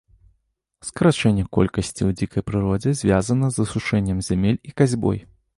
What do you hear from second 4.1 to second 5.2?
зямель і касьбой.